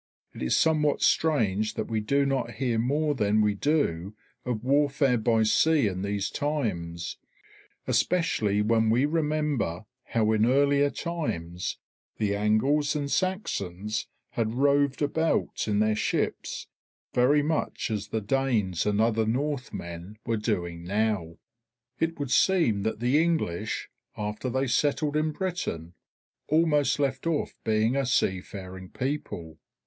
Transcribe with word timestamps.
It 0.33 0.41
is 0.41 0.57
somewhat 0.57 1.03
strange 1.03 1.75
that 1.75 1.85
we 1.85 1.99
do 1.99 2.25
not 2.25 2.53
hear 2.53 2.79
more 2.79 3.13
than 3.13 3.39
we 3.39 3.53
do 3.53 4.15
of 4.45 4.63
warfare 4.63 5.15
by 5.19 5.43
sea 5.43 5.85
in 5.85 6.01
these 6.01 6.31
times, 6.31 7.17
especially 7.85 8.63
when 8.63 8.89
we 8.89 9.05
remember 9.05 9.85
how 10.05 10.31
in 10.31 10.47
earlier 10.47 10.89
times 10.89 11.77
the 12.17 12.35
Angles 12.35 12.95
and 12.95 13.11
Saxons 13.11 14.07
had 14.31 14.55
roved 14.55 15.03
about 15.03 15.67
in 15.67 15.77
their 15.77 15.95
ships, 15.95 16.65
very 17.13 17.43
much 17.43 17.91
as 17.91 18.07
the 18.07 18.21
Danes 18.21 18.87
and 18.87 18.99
other 18.99 19.27
Northmen 19.27 20.17
were 20.25 20.35
doing 20.37 20.83
now. 20.83 21.37
It 21.99 22.17
would 22.19 22.31
seem 22.31 22.81
that 22.81 23.01
the 23.01 23.21
English, 23.21 23.87
after 24.17 24.49
they 24.49 24.65
settled 24.65 25.15
in 25.15 25.31
Britain, 25.31 25.93
almost 26.47 26.97
left 26.97 27.27
off 27.27 27.55
being 27.63 27.95
a 27.95 28.07
seafaring 28.07 28.89
people. 28.89 29.59